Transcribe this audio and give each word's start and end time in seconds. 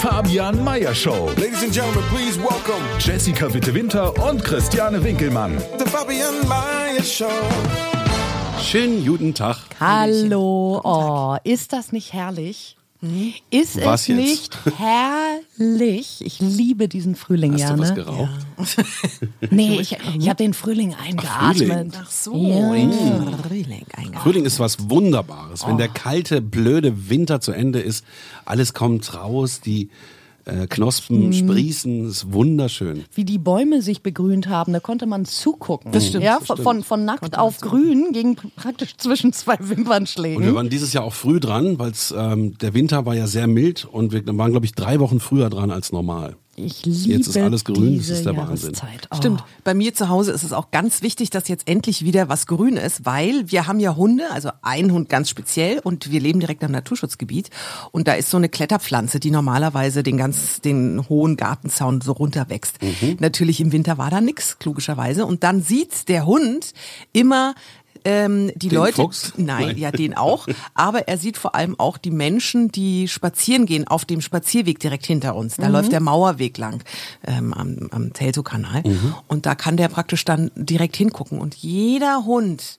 Fabian 0.00 0.64
Meyer 0.64 0.94
Show. 0.94 1.26
Ladies 1.36 1.62
and 1.62 1.70
gentlemen, 1.74 2.02
please 2.08 2.38
welcome 2.38 2.82
Jessica 2.98 3.52
Witte-Winter 3.52 4.14
und 4.26 4.42
Christiane 4.42 5.04
Winkelmann. 5.04 5.58
the 5.78 5.84
Fabian 5.84 6.48
Mayer 6.48 7.02
Show. 7.02 7.28
Schönen 8.62 9.04
guten 9.04 9.34
Tag. 9.34 9.58
Hallo, 9.78 10.80
oh, 10.82 11.36
ist 11.44 11.74
das 11.74 11.92
nicht 11.92 12.14
herrlich? 12.14 12.78
Ist 13.50 13.82
Was 13.82 14.02
es 14.02 14.06
jetzt? 14.08 14.18
nicht 14.18 14.58
herrlich? 14.76 16.22
Ich 16.22 16.38
liebe 16.40 16.86
diesen 16.86 17.14
Frühling 17.14 17.54
Hast 17.54 17.60
ja. 17.62 17.72
du 17.72 17.78
was 17.78 17.88
ne? 17.90 17.94
geraucht? 17.94 18.46
Nee, 19.50 19.80
ich, 19.80 19.96
ich 20.18 20.28
habe 20.28 20.36
den 20.36 20.52
Frühling 20.52 20.94
eingeatmet. 20.94 21.56
Frühling. 21.56 21.92
Ach 21.96 22.10
so. 22.10 22.36
Ja. 22.36 24.20
Frühling 24.20 24.44
ist 24.44 24.60
was 24.60 24.90
Wunderbares. 24.90 25.66
Wenn 25.66 25.78
der 25.78 25.88
kalte, 25.88 26.42
blöde 26.42 27.08
Winter 27.08 27.40
zu 27.40 27.52
Ende 27.52 27.80
ist, 27.80 28.04
alles 28.44 28.74
kommt 28.74 29.14
raus, 29.14 29.60
die 29.60 29.88
äh, 30.44 30.66
Knospen 30.66 31.26
Mhm. 31.26 31.32
sprießen, 31.32 32.08
ist 32.08 32.32
wunderschön. 32.32 33.04
Wie 33.14 33.24
die 33.24 33.38
Bäume 33.38 33.82
sich 33.82 34.02
begrünt 34.02 34.48
haben, 34.48 34.72
da 34.72 34.80
konnte 34.80 35.06
man 35.06 35.24
zugucken. 35.24 35.92
Das 35.92 36.06
stimmt, 36.06 36.24
Ja, 36.24 36.38
das 36.38 36.46
von, 36.46 36.56
stimmt. 36.56 36.64
von, 36.64 36.82
von 36.84 37.04
nackt 37.04 37.38
auf 37.38 37.60
grün 37.60 38.12
ging 38.12 38.36
praktisch 38.56 38.96
zwischen 38.96 39.32
zwei 39.32 39.54
Und 39.54 39.68
wir 39.70 39.76
Wimpernschlägen. 39.76 40.54
waren 40.54 40.68
dieses 40.70 40.92
Jahr 40.92 41.04
auch 41.04 41.14
früh 41.14 41.40
dran, 41.40 41.78
weil 41.78 41.92
ähm, 42.16 42.56
der 42.58 42.74
Winter 42.74 43.06
war 43.06 43.14
ja 43.14 43.26
sehr 43.26 43.46
mild 43.46 43.84
und 43.84 44.12
wir 44.12 44.22
waren, 44.26 44.50
glaube 44.52 44.66
ich, 44.66 44.72
drei 44.72 45.00
Wochen 45.00 45.20
früher 45.20 45.50
dran 45.50 45.70
als 45.70 45.92
normal. 45.92 46.36
Ich 46.64 46.84
liebe 46.84 47.14
Jetzt 47.14 47.28
ist 47.28 47.36
alles 47.36 47.64
grün, 47.64 47.98
das 47.98 48.08
ist 48.08 48.26
der 48.26 48.36
Wahnsinn. 48.36 48.72
Jahreszeit. 48.74 49.08
Oh. 49.10 49.16
Stimmt. 49.16 49.44
Bei 49.64 49.74
mir 49.74 49.94
zu 49.94 50.08
Hause 50.08 50.32
ist 50.32 50.42
es 50.42 50.52
auch 50.52 50.70
ganz 50.70 51.02
wichtig, 51.02 51.30
dass 51.30 51.48
jetzt 51.48 51.68
endlich 51.68 52.04
wieder 52.04 52.28
was 52.28 52.46
grün 52.46 52.76
ist, 52.76 53.04
weil 53.06 53.50
wir 53.50 53.66
haben 53.66 53.80
ja 53.80 53.96
Hunde, 53.96 54.24
also 54.30 54.50
ein 54.62 54.92
Hund 54.92 55.08
ganz 55.08 55.28
speziell 55.28 55.80
und 55.80 56.10
wir 56.10 56.20
leben 56.20 56.40
direkt 56.40 56.62
am 56.64 56.72
Naturschutzgebiet 56.72 57.50
und 57.92 58.08
da 58.08 58.14
ist 58.14 58.30
so 58.30 58.36
eine 58.36 58.48
Kletterpflanze, 58.48 59.20
die 59.20 59.30
normalerweise 59.30 60.02
den 60.02 60.16
ganz 60.16 60.60
den 60.60 61.08
hohen 61.08 61.36
Gartenzaun 61.36 62.00
so 62.00 62.12
runterwächst. 62.12 62.78
Natürlich 63.18 63.60
im 63.60 63.72
Winter 63.72 63.98
war 63.98 64.10
da 64.10 64.20
nix, 64.20 64.56
logischerweise 64.64 65.26
und 65.26 65.42
dann 65.44 65.62
sieht 65.62 66.08
der 66.08 66.26
Hund 66.26 66.72
immer 67.12 67.54
ähm, 68.04 68.50
die 68.54 68.68
Den 68.68 68.78
Leute, 68.78 68.96
Fuchs? 69.02 69.32
nein, 69.36 69.66
Nein. 69.68 69.78
ja, 69.78 69.90
den 69.90 70.14
auch, 70.16 70.46
aber 70.74 71.08
er 71.08 71.18
sieht 71.18 71.36
vor 71.38 71.54
allem 71.54 71.78
auch 71.78 71.98
die 71.98 72.10
Menschen, 72.10 72.70
die 72.70 73.08
spazieren 73.08 73.66
gehen 73.66 73.86
auf 73.86 74.04
dem 74.04 74.20
Spazierweg 74.20 74.78
direkt 74.78 75.06
hinter 75.06 75.36
uns. 75.36 75.56
Da 75.56 75.68
läuft 75.68 75.92
der 75.92 76.00
Mauerweg 76.00 76.58
lang 76.58 76.82
ähm, 77.26 77.52
am, 77.54 77.88
am 77.90 78.12
Teltow-Kanal 78.12 78.82
und 79.28 79.46
da 79.46 79.54
kann 79.54 79.76
der 79.76 79.88
praktisch 79.88 80.24
dann 80.24 80.50
direkt 80.54 80.96
hingucken 80.96 81.38
und 81.40 81.54
jeder 81.56 82.24
Hund 82.24 82.78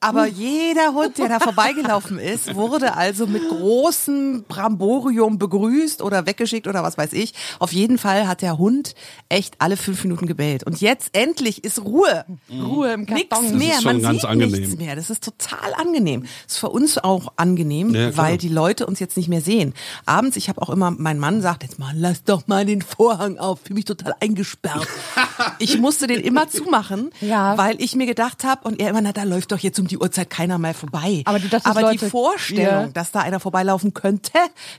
aber 0.00 0.26
jeder 0.26 0.94
Hund, 0.94 1.18
der 1.18 1.28
da 1.28 1.40
vorbeigelaufen 1.40 2.18
ist, 2.18 2.54
wurde 2.54 2.96
also 2.96 3.26
mit 3.26 3.46
großem 3.48 4.44
Bramborium 4.48 5.38
begrüßt 5.38 6.02
oder 6.02 6.26
weggeschickt 6.26 6.66
oder 6.66 6.82
was 6.82 6.96
weiß 6.98 7.12
ich. 7.12 7.34
Auf 7.58 7.72
jeden 7.72 7.98
Fall 7.98 8.26
hat 8.26 8.42
der 8.42 8.56
Hund 8.58 8.94
echt 9.28 9.54
alle 9.58 9.76
fünf 9.76 10.02
Minuten 10.04 10.26
gebellt. 10.26 10.64
Und 10.64 10.80
jetzt 10.80 11.10
endlich 11.12 11.64
ist 11.64 11.84
Ruhe. 11.84 12.24
Ruhe 12.50 12.92
im 12.92 13.02
Nix 13.02 13.28
Karton. 13.28 13.58
mehr. 13.58 13.74
ist 13.76 13.82
schon 13.82 13.92
Man 13.94 14.02
ganz 14.02 14.20
sieht 14.22 14.30
angenehm. 14.30 14.60
nichts 14.60 14.76
mehr. 14.78 14.96
Das 14.96 15.10
ist 15.10 15.22
total 15.24 15.74
angenehm. 15.74 16.22
Das 16.46 16.54
ist 16.54 16.58
für 16.58 16.70
uns 16.70 16.96
auch 16.98 17.32
angenehm, 17.36 17.94
Ja, 17.94 18.16
weil 18.16 18.38
die 18.38 18.48
Leute 18.48 18.86
uns 18.86 19.00
jetzt 19.00 19.16
nicht 19.16 19.28
mehr 19.28 19.40
sehen. 19.42 19.74
Abends, 20.06 20.36
ich 20.36 20.48
habe 20.48 20.62
auch 20.62 20.70
immer, 20.70 20.90
mein 20.90 21.18
Mann 21.18 21.42
sagt 21.42 21.62
jetzt 21.62 21.78
mal, 21.78 21.92
lass 21.94 22.24
doch 22.24 22.46
mal 22.46 22.64
den 22.64 22.82
Vorhang 22.82 23.38
auf, 23.38 23.60
fühle 23.64 23.74
mich 23.76 23.84
total 23.84 24.14
eingesperrt. 24.20 24.86
ich 25.58 25.78
musste 25.78 26.06
den 26.06 26.20
immer 26.20 26.48
zumachen, 26.48 27.10
Ja. 27.20 27.58
weil 27.58 27.80
ich 27.82 27.94
mir 27.96 28.06
gedacht 28.06 28.44
habe, 28.44 28.66
und 28.66 28.80
er 28.80 28.90
immer, 28.90 29.00
na, 29.02 29.12
da 29.12 29.24
läuft 29.24 29.52
doch 29.52 29.58
jetzt 29.58 29.78
um 29.78 29.86
die 29.90 29.98
Uhrzeit 29.98 30.30
keiner 30.30 30.58
mehr 30.58 30.74
vorbei. 30.74 31.22
Aber 31.24 31.38
du 31.38 31.48
dachtest, 31.48 31.66
Aber 31.66 31.82
Leute- 31.82 32.04
die 32.04 32.10
Vorstellung, 32.10 32.64
Ja. 32.64 32.86
dass 32.88 33.10
da 33.12 33.20
einer 33.20 33.40
vorbeilaufen 33.40 33.92
könnte, 33.94 34.32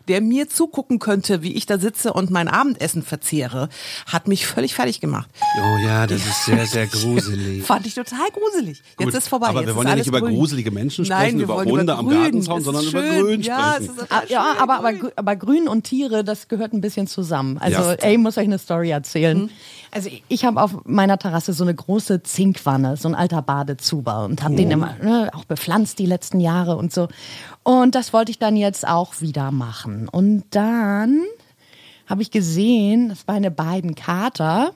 der 0.07 0.21
mir 0.21 0.49
zugucken 0.49 0.99
könnte, 0.99 1.41
wie 1.43 1.53
ich 1.53 1.65
da 1.65 1.77
sitze 1.77 2.13
und 2.13 2.29
mein 2.31 2.47
Abendessen 2.47 3.03
verzehre, 3.03 3.69
hat 4.07 4.27
mich 4.27 4.47
völlig 4.47 4.73
fertig 4.73 5.01
gemacht. 5.01 5.29
Oh 5.57 5.77
ja, 5.85 6.07
das 6.07 6.25
ist 6.25 6.45
sehr, 6.45 6.65
sehr 6.65 6.87
gruselig. 6.87 7.63
Fand 7.65 7.85
ich 7.85 7.93
total 7.95 8.29
gruselig. 8.31 8.79
Jetzt 8.79 8.97
Gut, 8.97 9.13
ist 9.13 9.27
vorbei. 9.27 9.47
aber 9.47 9.59
jetzt 9.61 9.67
wir 9.67 9.75
wollen 9.75 9.87
ja 9.87 9.95
nicht 9.95 10.07
über 10.07 10.21
grün. 10.21 10.35
gruselige 10.35 10.71
Menschen 10.71 11.05
Nein, 11.07 11.19
sprechen, 11.31 11.37
wir 11.39 11.43
über 11.45 11.63
Hunde 11.65 11.95
am. 11.95 12.07
Gartenzaun, 12.09 12.61
sondern 12.61 12.83
ist 12.83 12.91
über 12.91 13.01
schön. 13.01 13.21
Grün 13.25 13.41
Ja, 13.41 13.73
sprechen. 13.75 13.91
Ah, 14.09 14.21
Ja, 14.27 14.45
schön. 14.53 14.61
aber, 14.63 14.75
aber, 14.79 14.91
aber 15.15 15.35
Grün 15.35 15.67
und 15.67 15.83
Tiere, 15.83 16.23
das 16.23 16.47
gehört 16.47 16.73
ein 16.73 16.81
bisschen 16.81 17.07
zusammen. 17.07 17.57
Also, 17.57 17.81
Ja. 17.81 17.93
ey, 17.93 18.13
ich 18.13 18.17
muss 18.19 18.37
euch 18.37 18.45
eine 18.45 18.59
Story 18.59 18.89
erzählen. 18.91 19.49
Also, 19.93 20.07
ich- 20.07 20.23
ich 20.29 20.45
habe 20.45 20.61
auf 20.61 20.71
meiner 20.85 21.17
Terrasse 21.17 21.51
so 21.53 21.63
eine 21.65 21.75
große 21.75 22.23
Zinkwanne, 22.23 22.95
so 22.95 23.09
ein 23.09 23.15
alter 23.15 23.41
Badezuber 23.41 24.23
und 24.25 24.41
habe 24.43 24.55
den 24.55 24.71
immer 24.71 24.95
ne, 25.01 25.29
auch 25.33 25.45
bepflanzt 25.45 25.99
die 25.99 26.05
letzten 26.05 26.39
Jahre 26.39 26.77
und 26.77 26.93
so. 26.93 27.07
Und 27.63 27.95
das 27.95 28.13
wollte 28.13 28.31
ich 28.31 28.39
dann 28.39 28.55
jetzt 28.55 28.87
auch 28.87 29.21
wieder 29.21 29.51
machen. 29.51 30.07
Und 30.07 30.43
dann 30.51 31.21
habe 32.07 32.21
ich 32.21 32.31
gesehen, 32.31 33.09
das 33.09 33.27
war 33.27 33.35
eine 33.35 33.51
beiden 33.51 33.95
Kater, 33.95 34.73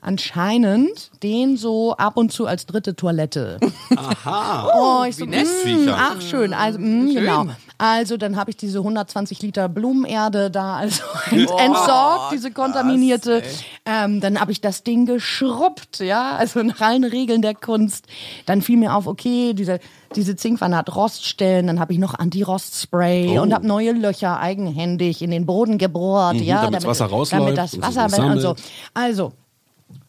anscheinend 0.00 1.10
den 1.22 1.56
so 1.56 1.94
ab 1.96 2.16
und 2.16 2.32
zu 2.32 2.46
als 2.46 2.66
dritte 2.66 2.96
Toilette. 2.96 3.58
Aha. 3.96 4.70
Oh, 4.74 5.04
ich 5.04 5.16
so, 5.16 5.26
nett. 5.26 5.46
mm, 5.46 5.66
Viecher. 5.66 5.96
ach 5.98 6.20
schön, 6.20 6.54
also 6.54 6.78
mm, 6.78 7.14
genau. 7.14 7.46
Also 7.82 8.18
dann 8.18 8.36
habe 8.36 8.50
ich 8.50 8.58
diese 8.58 8.80
120 8.80 9.40
Liter 9.40 9.70
Blumenerde 9.70 10.50
da 10.50 10.76
also 10.76 11.02
ent 11.30 11.50
entsorgt, 11.58 12.32
diese 12.32 12.50
kontaminierte. 12.50 13.42
Ähm, 13.86 14.20
dann 14.20 14.38
habe 14.38 14.52
ich 14.52 14.60
das 14.60 14.82
Ding 14.82 15.06
geschrubbt, 15.06 16.00
ja, 16.00 16.36
also 16.36 16.62
nach 16.62 16.82
allen 16.82 17.04
Regeln 17.04 17.40
der 17.40 17.54
Kunst. 17.54 18.06
Dann 18.44 18.60
fiel 18.60 18.76
mir 18.76 18.94
auf, 18.94 19.06
okay, 19.06 19.54
diese 19.54 19.80
diese 20.14 20.36
Zinkwanne 20.36 20.76
hat 20.76 20.94
Roststellen, 20.94 21.68
dann 21.68 21.80
habe 21.80 21.92
ich 21.94 21.98
noch 21.98 22.14
Anti-Rost-Spray 22.14 23.38
Oh. 23.38 23.42
und 23.42 23.54
habe 23.54 23.66
neue 23.66 23.92
Löcher 23.92 24.38
eigenhändig 24.40 25.22
in 25.22 25.30
den 25.30 25.46
Boden 25.46 25.78
gebohrt, 25.78 26.34
ja, 26.36 26.58
Mhm, 26.58 26.64
damit's 26.64 26.84
Wasser 26.84 27.06
rausläuft 27.06 27.42
damit 27.42 27.56
das 27.56 27.74
und 27.74 27.82
so 27.84 28.00
Wasser 28.00 28.26
und 28.26 28.40
so. 28.40 28.56
Also 28.92 29.32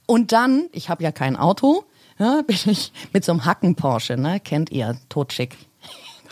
und 0.08 0.34
dann, 0.34 0.66
ich 0.74 0.90
habe 0.90 1.04
ja 1.04 1.12
kein 1.14 1.38
Auto, 1.38 1.84
ja, 2.20 2.42
bin 2.48 2.58
ich 2.66 2.92
mit 3.14 3.24
so 3.24 3.32
einem 3.32 3.46
Hacken 3.46 3.76
Porsche, 3.76 4.18
ne, 4.18 4.42
kennt 4.42 4.72
ihr, 4.72 4.98
totschick. 5.08 5.56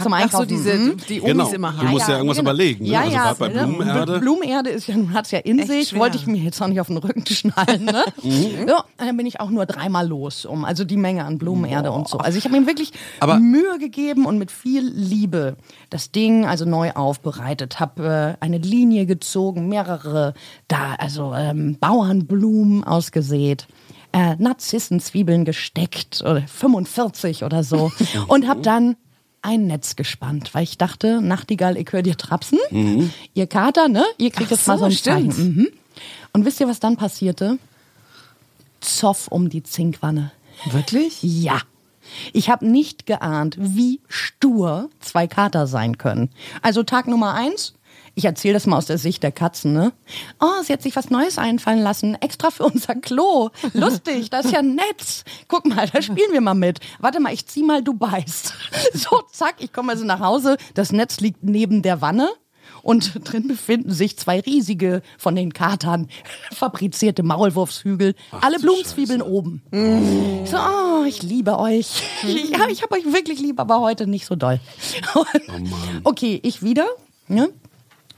Zum 0.01 0.13
Ach 0.13 0.17
so, 0.19 0.23
Einkaufen. 0.23 0.47
diese, 0.47 0.73
mhm. 0.73 0.97
die 1.09 1.21
Omis 1.21 1.31
Genau. 1.33 1.49
immer 1.51 1.71
Du 1.71 1.77
haben. 1.79 1.87
musst 1.89 2.07
ja 2.07 2.15
irgendwas 2.15 2.37
überlegen, 2.39 2.83
ne? 2.85 2.91
Ja, 2.91 2.99
Also 3.01 3.11
ja, 3.13 3.23
gerade 3.23 3.39
bei 3.39 3.47
ne? 3.49 3.67
Blumenerde. 3.67 4.19
Blumenerde 4.19 4.69
ist 4.69 4.87
ja, 4.87 4.95
hat's 5.13 5.31
ja 5.31 5.39
in 5.39 5.59
Echt 5.59 5.67
sich. 5.67 5.89
schwer. 5.89 5.99
Wollte 5.99 6.17
ich 6.17 6.25
mir 6.27 6.37
jetzt 6.37 6.61
auch 6.61 6.67
nicht 6.67 6.79
auf 6.79 6.87
den 6.87 6.97
Rücken 6.97 7.25
schnallen, 7.25 7.85
ne? 7.85 8.03
Mhm. 8.23 8.67
so, 8.67 8.75
und 8.75 8.83
dann 8.97 9.17
bin 9.17 9.25
ich 9.25 9.39
auch 9.39 9.49
nur 9.49 9.65
dreimal 9.65 10.07
los, 10.07 10.45
um 10.45 10.65
also 10.65 10.83
die 10.83 10.97
Menge 10.97 11.25
an 11.25 11.37
Blumenerde 11.37 11.91
und 11.91 12.07
so. 12.07 12.17
Also 12.17 12.37
ich 12.37 12.45
habe 12.45 12.59
mir 12.59 12.67
wirklich 12.67 12.91
Aber- 13.19 13.39
Mühe 13.39 13.77
gegeben 13.79 14.25
und 14.25 14.37
mit 14.37 14.51
viel 14.51 14.87
Liebe 14.87 15.55
das 15.89 16.11
Ding 16.11 16.45
also 16.45 16.65
neu 16.65 16.91
aufbereitet, 16.91 17.79
habe 17.79 18.35
äh, 18.39 18.43
eine 18.43 18.57
Linie 18.57 19.05
gezogen, 19.05 19.67
mehrere 19.69 20.33
da 20.67 20.95
also 20.97 21.33
ähm, 21.35 21.77
Bauernblumen 21.79 22.83
ausgesät. 22.83 23.67
Äh, 24.11 24.35
Narzissen, 24.39 24.99
Zwiebeln 24.99 25.45
gesteckt 25.45 26.21
oder 26.23 26.41
45 26.41 27.43
oder 27.43 27.63
so 27.63 27.91
und 28.27 28.47
habe 28.47 28.61
dann 28.61 28.95
ein 29.41 29.67
Netz 29.67 29.95
gespannt, 29.95 30.53
weil 30.53 30.63
ich 30.63 30.77
dachte, 30.77 31.21
Nachtigall, 31.21 31.77
ich 31.77 31.91
höre 31.91 32.01
dir 32.01 32.17
trapsen. 32.17 32.59
Ihr 33.33 33.47
Kater, 33.47 33.87
ne? 33.87 34.03
Ihr 34.17 34.31
kriegt 34.31 34.47
Ach 34.47 34.51
jetzt 34.57 34.67
mal 34.67 34.75
so 34.77 34.79
so, 34.79 34.85
ein 34.85 34.91
stimmt. 34.91 35.33
Zeichen. 35.33 35.55
Mhm. 35.55 35.67
Und 36.33 36.45
wisst 36.45 36.59
ihr, 36.59 36.67
was 36.67 36.79
dann 36.79 36.97
passierte? 36.97 37.57
Zoff 38.81 39.27
um 39.27 39.49
die 39.49 39.63
Zinkwanne. 39.63 40.31
Wirklich? 40.71 41.19
Ja. 41.21 41.61
Ich 42.33 42.49
habe 42.49 42.65
nicht 42.67 43.05
geahnt, 43.05 43.55
wie 43.59 43.99
stur 44.07 44.89
zwei 44.99 45.27
Kater 45.27 45.67
sein 45.67 45.97
können. 45.97 46.29
Also 46.61 46.83
Tag 46.83 47.07
Nummer 47.07 47.33
eins. 47.33 47.73
Ich 48.19 48.25
erzähle 48.25 48.55
das 48.55 48.67
mal 48.67 48.75
aus 48.75 48.87
der 48.87 48.97
Sicht 48.97 49.23
der 49.23 49.31
Katzen, 49.31 49.71
ne? 49.71 49.93
Oh, 50.41 50.61
sie 50.61 50.73
hat 50.73 50.81
sich 50.81 50.93
was 50.97 51.09
Neues 51.09 51.37
einfallen 51.37 51.79
lassen, 51.79 52.15
extra 52.15 52.51
für 52.51 52.63
unser 52.63 52.95
Klo. 52.95 53.49
Lustig, 53.73 54.29
das 54.29 54.47
ist 54.47 54.51
ja 54.51 54.61
nett. 54.61 55.23
Guck 55.47 55.65
mal, 55.65 55.87
da 55.87 56.01
spielen 56.01 56.33
wir 56.33 56.41
mal 56.41 56.53
mit. 56.53 56.81
Warte 56.99 57.21
mal, 57.21 57.33
ich 57.33 57.45
zieh 57.47 57.63
mal, 57.63 57.81
du 57.81 57.93
beißt. 57.93 58.53
So, 58.93 59.21
zack, 59.31 59.55
ich 59.59 59.71
komme 59.71 59.93
also 59.93 60.03
nach 60.03 60.19
Hause, 60.19 60.57
das 60.73 60.91
Netz 60.91 61.21
liegt 61.21 61.45
neben 61.45 61.81
der 61.81 62.01
Wanne. 62.01 62.27
Und 62.83 63.13
drin 63.23 63.47
befinden 63.47 63.91
sich 63.91 64.17
zwei 64.17 64.41
riesige, 64.41 65.01
von 65.17 65.33
den 65.33 65.53
Katern 65.53 66.09
fabrizierte 66.51 67.23
Maulwurfshügel. 67.23 68.15
alle 68.41 68.59
Blumenzwiebeln 68.59 69.21
oben. 69.21 69.61
So, 70.43 70.57
oh, 70.57 71.05
ich 71.05 71.23
liebe 71.23 71.57
euch. 71.57 72.03
Ja, 72.23 72.67
ich 72.67 72.83
habe 72.83 72.95
euch 72.95 73.05
wirklich 73.05 73.39
lieb, 73.39 73.61
aber 73.61 73.79
heute 73.79 74.07
nicht 74.07 74.25
so 74.25 74.35
doll. 74.35 74.59
okay, 76.03 76.41
ich 76.43 76.61
wieder. 76.61 76.85
Ne? 77.29 77.49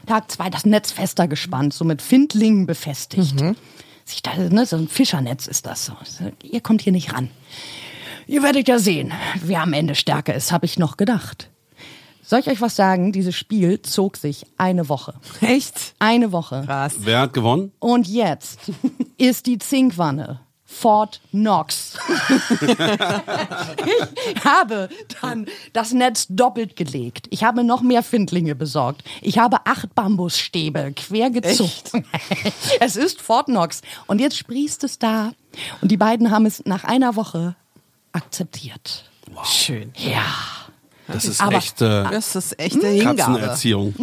Tag 0.05 0.31
zwei, 0.31 0.49
das 0.49 0.65
Netz 0.65 0.91
fester 0.91 1.27
gespannt, 1.27 1.73
so 1.73 1.85
mit 1.85 2.01
Findlingen 2.01 2.65
befestigt. 2.65 3.41
Ich 4.07 4.23
dachte, 4.23 4.53
ne, 4.53 4.65
so 4.65 4.75
ein 4.75 4.87
Fischernetz 4.87 5.47
ist 5.47 5.65
das 5.65 5.85
so. 5.85 5.93
Ihr 6.43 6.61
kommt 6.61 6.81
hier 6.81 6.91
nicht 6.91 7.13
ran. 7.13 7.29
Ihr 8.27 8.43
werdet 8.43 8.67
ja 8.67 8.79
sehen, 8.79 9.13
wer 9.41 9.61
am 9.61 9.73
Ende 9.73 9.95
stärker 9.95 10.33
ist, 10.33 10.51
habe 10.51 10.65
ich 10.65 10.77
noch 10.77 10.97
gedacht. 10.97 11.49
Soll 12.23 12.39
ich 12.39 12.47
euch 12.47 12.61
was 12.61 12.75
sagen? 12.75 13.11
Dieses 13.11 13.35
Spiel 13.35 13.81
zog 13.81 14.15
sich 14.15 14.45
eine 14.57 14.89
Woche. 14.89 15.15
Echt? 15.41 15.95
Eine 15.99 16.31
Woche. 16.31 16.63
Krass. 16.65 16.95
Wer 16.99 17.19
hat 17.19 17.33
gewonnen? 17.33 17.71
Und 17.79 18.07
jetzt 18.07 18.71
ist 19.17 19.47
die 19.47 19.57
Zinkwanne 19.57 20.39
Fort 20.71 21.21
Knox. 21.31 21.97
ich 24.33 24.45
habe 24.45 24.89
dann 25.21 25.45
das 25.73 25.91
Netz 25.91 26.27
doppelt 26.29 26.75
gelegt. 26.75 27.27
Ich 27.29 27.43
habe 27.43 27.63
noch 27.63 27.81
mehr 27.81 28.01
Findlinge 28.03 28.55
besorgt. 28.55 29.03
Ich 29.21 29.37
habe 29.37 29.65
acht 29.65 29.93
Bambusstäbe 29.93 30.93
quer 30.95 31.29
gezogen. 31.29 32.05
es 32.79 32.95
ist 32.95 33.21
Fort 33.21 33.47
Knox. 33.47 33.81
Und 34.07 34.21
jetzt 34.21 34.37
sprießt 34.37 34.83
es 34.85 34.97
da. 34.97 35.33
Und 35.81 35.91
die 35.91 35.97
beiden 35.97 36.31
haben 36.31 36.45
es 36.45 36.65
nach 36.65 36.85
einer 36.85 37.15
Woche 37.15 37.55
akzeptiert. 38.13 39.09
Schön. 39.43 39.91
Ja. 39.97 40.23
Das 41.13 41.25
ist 41.25 41.41
Aber- 41.41 41.55
echte 41.57 42.07
Das 42.11 42.35
ist 42.35 42.59
echte 42.59 42.87
Hingabe. 42.87 43.17
Katzenerziehung. 43.17 43.93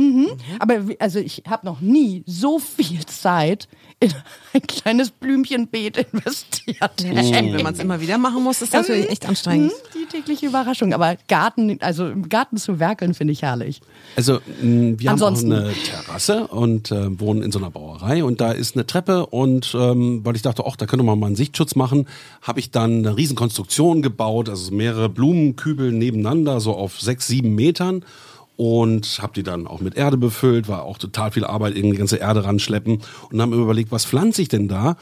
Aber 0.59 0.89
wie- 0.89 1.01
also 1.01 1.19
ich 1.19 1.43
habe 1.49 1.67
noch 1.67 1.81
nie 1.81 2.23
so 2.27 2.59
viel 2.59 3.05
Zeit 3.07 3.69
in 4.01 4.13
ein 4.55 4.63
kleines 4.63 5.11
Blümchenbeet 5.11 5.97
investiert. 6.13 6.93
Stimmt, 7.01 7.53
wenn 7.55 7.63
man 7.63 7.75
es 7.75 7.81
immer 7.81 8.01
wieder 8.01 8.17
machen 8.19 8.45
muss, 8.45 8.63
ist 8.63 8.73
das 8.73 8.87
natürlich 8.87 9.11
echt 9.11 9.27
anstrengend. 9.29 9.73
Hm, 9.73 9.79
Die 9.95 10.07
tägliche 10.07 10.47
Überraschung. 10.47 10.93
Aber 10.95 11.17
Garten, 11.27 11.79
also 11.81 12.07
im 12.09 12.29
Garten 12.29 12.59
zu 12.59 12.79
werkeln, 12.79 13.15
finde 13.15 13.33
ich 13.33 13.43
herrlich. 13.43 13.81
Also 14.17 14.35
mh, 14.63 15.01
wir 15.01 15.11
Ansonsten- 15.11 15.53
haben 15.53 15.63
auch 15.63 15.67
eine 15.67 15.75
Terrasse 15.75 16.47
und 16.47 16.93
äh, 16.93 17.19
wohnen 17.19 17.43
in 17.43 17.51
so 17.51 17.59
einer 17.59 17.71
Brauerei 17.71 18.23
und 18.23 18.41
da 18.41 18.53
ist 18.53 18.77
eine 18.77 18.87
Treppe 18.87 19.27
und 19.27 19.75
ähm, 19.75 20.21
weil 20.25 20.37
ich 20.37 20.43
dachte, 20.43 20.63
ach, 20.67 20.77
da 20.77 20.87
könnte 20.87 21.05
man 21.05 21.19
mal 21.19 21.27
einen 21.27 21.37
Sichtschutz 21.37 21.75
machen, 21.75 22.07
habe 22.43 22.61
ich 22.61 22.71
dann 22.71 22.99
eine 22.99 23.17
Riesenkonstruktion 23.17 24.01
gebaut, 24.03 24.49
also 24.49 24.73
mehrere 24.73 25.09
Blumenkübel 25.09 25.91
nebeneinander, 25.91 26.61
so 26.61 26.75
auf 26.75 26.98
sechs, 27.01 27.27
sieben 27.27 27.55
Metern 27.55 28.05
und 28.59 29.21
habe 29.23 29.35
die 29.37 29.45
dann 29.45 29.69
auch 29.69 29.81
mit 29.81 29.97
Erde 29.97 30.17
befüllt, 30.17 30.67
war 30.67 30.83
auch 30.83 30.99
total 30.99 31.31
viel 31.31 31.45
Arbeit, 31.45 31.77
irgendwie 31.77 31.93
die 31.93 31.99
ganze 31.99 32.17
Erde 32.17 32.43
ranschleppen 32.45 32.99
und 33.31 33.41
haben 33.41 33.51
mir 33.51 33.57
überlegt, 33.57 33.93
was 33.93 34.05
pflanze 34.05 34.43
ich 34.43 34.49
denn 34.49 34.67
da, 34.67 34.97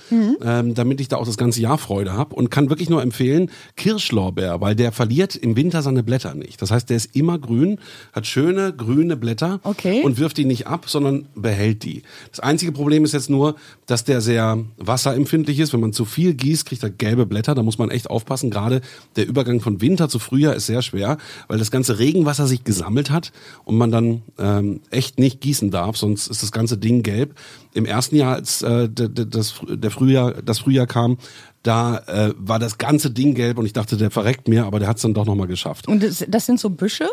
ähm, 0.45 0.75
damit 0.75 1.01
ich 1.01 1.09
da 1.09 1.17
auch 1.17 1.25
das 1.25 1.39
ganze 1.39 1.63
Jahr 1.63 1.79
Freude 1.79 2.13
habe 2.13 2.35
und 2.35 2.51
kann 2.51 2.69
wirklich 2.69 2.91
nur 2.91 3.01
empfehlen, 3.01 3.51
Kirschlorbeer, 3.77 4.61
weil 4.61 4.75
der 4.77 4.93
verliert 4.93 5.37
im 5.37 5.57
Winter 5.57 5.81
seine 5.81 6.03
Blätter 6.03 6.35
nicht. 6.35 6.61
Das 6.61 6.71
heißt, 6.71 6.91
der 6.91 6.99
ist 6.99 7.17
immer 7.17 7.39
grün, 7.39 7.79
hat 8.13 8.27
schöne 8.27 8.75
grüne 8.75 9.17
Blätter 9.17 9.61
Okay. 9.63 10.03
und 10.05 10.19
wirft 10.19 10.37
die 10.37 10.45
nicht 10.45 10.67
ab, 10.67 10.85
sondern 10.87 11.27
behält 11.35 11.83
die. 11.83 12.03
Das 12.31 12.41
einzige 12.41 12.73
Problem 12.73 13.07
ist 13.07 13.13
jetzt 13.15 13.31
nur, 13.31 13.55
dass 13.87 14.05
der 14.05 14.21
sehr 14.21 14.59
wasserempfindlich 14.77 15.61
ist. 15.61 15.73
Wenn 15.73 15.81
man 15.81 15.95
zu 15.95 16.05
viel 16.05 16.35
gießt, 16.35 16.67
kriegt 16.67 16.83
er 16.83 16.91
gelbe 16.91 17.25
Blätter. 17.25 17.55
Da 17.55 17.63
muss 17.63 17.79
man 17.79 17.91
echt 17.91 18.11
aufpassen. 18.11 18.51
Gerade 18.51 18.83
der 19.17 19.27
Übergang 19.27 19.63
von 19.63 19.81
Winter 19.81 20.11
zu 20.11 20.19
Frühjahr 20.19 20.55
ist 20.55 20.67
sehr 20.67 20.83
schwer, 20.83 21.17
weil 21.49 21.59
das 21.59 21.71
ganze 21.71 21.99
Regenwasser 21.99 22.47
sich 22.47 22.63
gesammelt 22.63 23.09
hat 23.11 23.33
und 23.65 23.77
man 23.77 23.91
dann 23.91 24.23
ähm, 24.39 24.81
echt 24.91 25.19
nicht 25.19 25.41
gießen 25.41 25.71
darf, 25.71 25.97
sonst 25.97 26.27
ist 26.29 26.43
das 26.43 26.53
ganze 26.53 26.79
Ding 26.79 27.03
gelb. 27.03 27.35
Im 27.75 27.85
ersten 27.85 28.17
Jahr, 28.17 28.35
als 28.37 28.63
äh, 28.63 28.89
das, 28.91 29.55
der 29.69 29.91
Frühjahr, 29.91 30.35
das 30.43 30.59
Frühjahr 30.61 30.87
kam, 30.87 31.19
da 31.63 31.99
äh, 32.07 32.33
war 32.39 32.59
das 32.59 32.79
ganze 32.79 33.11
Ding 33.11 33.35
gelb 33.35 33.59
und 33.59 33.67
ich 33.67 33.73
dachte, 33.73 33.97
der 33.97 34.11
verreckt 34.11 34.47
mir, 34.49 34.67
aber 34.67 34.79
der 34.79 34.89
hat 34.89 34.97
es 34.97 35.03
dann 35.03 35.15
doch 35.15 35.27
nochmal 35.27 35.49
geschafft. 35.49 35.89
Und 35.89 36.03
das, 36.03 36.25
das 36.29 36.47
sind 36.47 36.61
so 36.61 36.71
Büsche, 36.71 37.09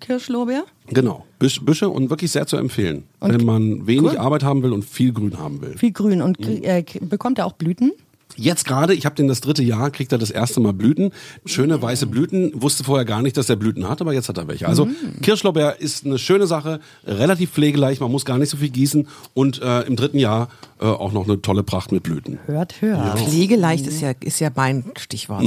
Kirschlorbeer. 0.00 0.64
Genau, 0.88 1.24
Büsch, 1.38 1.60
Büsche 1.60 1.88
und 1.88 2.10
wirklich 2.10 2.30
sehr 2.30 2.46
zu 2.46 2.56
empfehlen, 2.56 3.04
wenn 3.20 3.44
man 3.44 3.86
wenig 3.86 4.18
Arbeit 4.18 4.42
haben 4.42 4.62
will 4.62 4.72
und 4.72 4.84
viel 4.84 5.12
Grün 5.12 5.38
haben 5.38 5.60
will. 5.60 5.76
Viel 5.78 5.92
grün. 5.92 6.22
Und 6.22 6.38
krie- 6.38 6.62
äh, 6.64 6.84
bekommt 7.00 7.38
er 7.38 7.46
auch 7.46 7.52
Blüten? 7.52 7.92
Jetzt 8.36 8.64
gerade, 8.64 8.94
ich 8.94 9.06
habe 9.06 9.14
den 9.14 9.28
das 9.28 9.40
dritte 9.40 9.62
Jahr, 9.62 9.90
kriegt 9.90 10.12
er 10.12 10.18
das 10.18 10.30
erste 10.30 10.60
Mal 10.60 10.72
Blüten. 10.72 11.12
Schöne 11.44 11.80
weiße 11.80 12.06
Blüten. 12.06 12.50
Wusste 12.60 12.84
vorher 12.84 13.04
gar 13.04 13.22
nicht, 13.22 13.36
dass 13.36 13.48
er 13.48 13.56
Blüten 13.56 13.88
hat, 13.88 14.00
aber 14.00 14.12
jetzt 14.12 14.28
hat 14.28 14.38
er 14.38 14.48
welche. 14.48 14.66
Also 14.66 14.88
Kirschlorbeer 15.22 15.80
ist 15.80 16.04
eine 16.04 16.18
schöne 16.18 16.46
Sache, 16.46 16.80
relativ 17.06 17.52
pflegeleicht, 17.52 18.00
man 18.00 18.10
muss 18.10 18.24
gar 18.24 18.38
nicht 18.38 18.50
so 18.50 18.56
viel 18.56 18.70
gießen 18.70 19.08
und 19.34 19.62
äh, 19.62 19.82
im 19.82 19.96
dritten 19.96 20.18
Jahr 20.18 20.48
äh, 20.80 20.86
auch 20.86 21.12
noch 21.12 21.24
eine 21.24 21.40
tolle 21.42 21.62
Pracht 21.62 21.92
mit 21.92 22.02
Blüten. 22.02 22.38
Hört, 22.46 22.80
hört. 22.80 23.18
Pflegeleicht 23.20 23.86
ist 23.86 24.00
ja, 24.00 24.12
ist 24.20 24.40
ja 24.40 24.50
mein 24.54 24.84
Stichwort. 24.96 25.44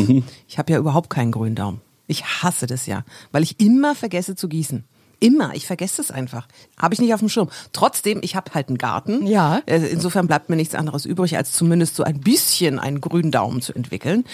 Ich 0.47 0.57
habe 0.57 0.71
ja 0.71 0.79
überhaupt 0.79 1.09
keinen 1.09 1.31
grünen 1.31 1.55
Daumen. 1.55 1.81
Ich 2.07 2.23
hasse 2.23 2.67
das 2.67 2.85
ja, 2.85 3.03
weil 3.31 3.43
ich 3.43 3.59
immer 3.59 3.95
vergesse 3.95 4.35
zu 4.35 4.47
gießen. 4.47 4.85
Immer, 5.19 5.55
ich 5.55 5.65
vergesse 5.65 6.01
es 6.01 6.11
einfach. 6.11 6.47
Habe 6.77 6.93
ich 6.93 7.01
nicht 7.01 7.13
auf 7.13 7.19
dem 7.21 7.29
Schirm. 7.29 7.49
Trotzdem, 7.73 8.19
ich 8.21 8.35
habe 8.35 8.53
halt 8.53 8.67
einen 8.67 8.77
Garten. 8.77 9.25
Ja. 9.25 9.61
Äh, 9.65 9.87
Insofern 9.87 10.27
bleibt 10.27 10.49
mir 10.49 10.55
nichts 10.55 10.75
anderes 10.75 11.05
übrig, 11.05 11.37
als 11.37 11.53
zumindest 11.53 11.95
so 11.95 12.03
ein 12.03 12.19
bisschen 12.21 12.77
einen 12.79 13.01
grünen 13.01 13.31
Daumen 13.31 13.61
zu 13.61 13.73
entwickeln. 13.73 14.25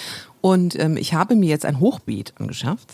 Und 0.42 0.78
ähm, 0.78 0.98
ich 0.98 1.14
habe 1.14 1.36
mir 1.36 1.48
jetzt 1.50 1.66
ein 1.66 1.80
Hochbeet 1.80 2.34
angeschafft. 2.38 2.90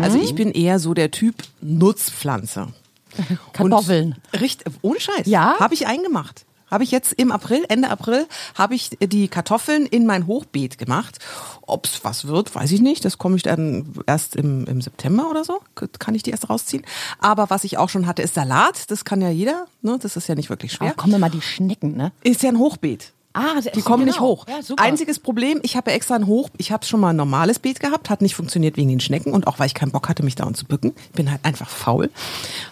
Also 0.00 0.18
ich 0.18 0.34
bin 0.34 0.52
eher 0.52 0.78
so 0.78 0.94
der 0.94 1.10
Typ 1.10 1.34
Nutzpflanze. 1.60 2.68
Kartoffeln. 3.52 4.16
Und, 4.32 4.40
richtig, 4.40 4.72
ohne 4.82 5.00
Scheiß. 5.00 5.26
Ja? 5.26 5.56
Habe 5.60 5.74
ich 5.74 5.86
eingemacht. 5.86 6.46
Habe 6.74 6.82
ich 6.82 6.90
jetzt 6.90 7.12
im 7.12 7.30
April, 7.30 7.64
Ende 7.68 7.88
April, 7.88 8.26
habe 8.56 8.74
ich 8.74 8.90
die 9.00 9.28
Kartoffeln 9.28 9.86
in 9.86 10.06
mein 10.06 10.26
Hochbeet 10.26 10.76
gemacht. 10.76 11.20
Ob 11.62 11.86
es 11.86 12.02
was 12.02 12.26
wird, 12.26 12.52
weiß 12.52 12.72
ich 12.72 12.80
nicht. 12.80 13.04
Das 13.04 13.16
komme 13.16 13.36
ich 13.36 13.44
dann 13.44 13.94
erst 14.08 14.34
im, 14.34 14.66
im 14.66 14.80
September 14.80 15.30
oder 15.30 15.44
so. 15.44 15.60
Kann 16.00 16.16
ich 16.16 16.24
die 16.24 16.30
erst 16.30 16.50
rausziehen. 16.50 16.84
Aber 17.20 17.48
was 17.48 17.62
ich 17.62 17.78
auch 17.78 17.90
schon 17.90 18.08
hatte, 18.08 18.22
ist 18.22 18.34
Salat. 18.34 18.90
Das 18.90 19.04
kann 19.04 19.20
ja 19.20 19.30
jeder. 19.30 19.66
Ne? 19.82 20.00
Das 20.02 20.16
ist 20.16 20.26
ja 20.26 20.34
nicht 20.34 20.50
wirklich 20.50 20.74
Aber 20.80 20.86
schwer. 20.86 20.94
kommen 20.96 21.20
mal 21.20 21.30
die 21.30 21.42
Schnecken, 21.42 21.96
ne? 21.96 22.10
Ist 22.24 22.42
ja 22.42 22.48
ein 22.48 22.58
Hochbeet. 22.58 23.12
Ah, 23.34 23.60
Die 23.74 23.82
kommen 23.82 24.04
nicht 24.04 24.18
genau. 24.18 24.28
hoch. 24.28 24.46
Ja, 24.48 24.62
super. 24.62 24.82
Einziges 24.82 25.18
Problem, 25.18 25.58
ich 25.62 25.76
habe 25.76 25.90
extra 25.90 26.14
ein 26.14 26.26
Hoch, 26.28 26.48
ich 26.56 26.70
habe 26.70 26.86
schon 26.86 27.00
mal 27.00 27.10
ein 27.10 27.16
normales 27.16 27.58
Beet 27.58 27.80
gehabt, 27.80 28.08
hat 28.08 28.22
nicht 28.22 28.36
funktioniert 28.36 28.76
wegen 28.76 28.88
den 28.88 29.00
Schnecken 29.00 29.32
und 29.32 29.48
auch 29.48 29.58
weil 29.58 29.66
ich 29.66 29.74
keinen 29.74 29.90
Bock 29.90 30.08
hatte, 30.08 30.22
mich 30.22 30.36
dauernd 30.36 30.56
zu 30.56 30.64
bücken. 30.64 30.94
Ich 31.06 31.12
bin 31.16 31.28
halt 31.30 31.44
einfach 31.44 31.68
faul. 31.68 32.10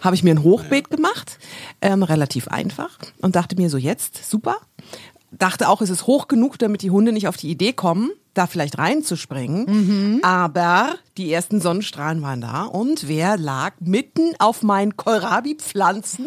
Habe 0.03 0.15
ich 0.15 0.23
mir 0.23 0.33
ein 0.33 0.45
Hochbeet 0.45 0.89
gemacht, 0.89 1.39
ähm, 1.81 2.05
relativ 2.05 2.47
einfach 2.47 2.97
und 3.21 3.35
dachte 3.35 3.57
mir 3.57 3.69
so 3.71 3.77
jetzt, 3.77 4.29
super. 4.31 4.57
Dachte 5.33 5.69
auch, 5.69 5.81
es 5.83 5.91
ist 5.91 6.07
hoch 6.07 6.29
genug, 6.29 6.59
damit 6.61 6.83
die 6.83 6.91
Hunde 6.93 7.11
nicht 7.11 7.27
auf 7.27 7.37
die 7.37 7.51
Idee 7.51 7.73
kommen, 7.73 8.11
da 8.35 8.47
vielleicht 8.47 8.79
reinzuspringen. 8.79 9.65
Mhm. 9.67 10.21
Aber 10.23 10.95
die 11.19 11.31
ersten 11.33 11.61
Sonnenstrahlen 11.61 12.23
waren 12.23 12.41
da 12.41 12.65
und 12.65 13.07
wer 13.09 13.37
lag 13.37 13.73
mitten 13.81 14.33
auf 14.39 14.63
meinen 14.63 14.97
Kohlrabi-Pflanzen? 14.97 16.27